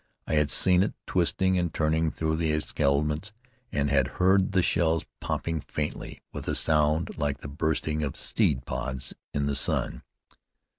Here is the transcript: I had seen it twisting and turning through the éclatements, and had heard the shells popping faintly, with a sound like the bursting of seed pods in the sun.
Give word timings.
I 0.25 0.33
had 0.33 0.49
seen 0.49 0.81
it 0.81 0.95
twisting 1.05 1.59
and 1.59 1.71
turning 1.71 2.09
through 2.09 2.37
the 2.37 2.51
éclatements, 2.51 3.33
and 3.71 3.91
had 3.91 4.07
heard 4.17 4.51
the 4.51 4.63
shells 4.63 5.05
popping 5.19 5.59
faintly, 5.61 6.23
with 6.33 6.47
a 6.47 6.55
sound 6.55 7.11
like 7.19 7.41
the 7.41 7.47
bursting 7.47 8.01
of 8.01 8.17
seed 8.17 8.65
pods 8.65 9.13
in 9.31 9.45
the 9.45 9.53
sun. 9.55 10.01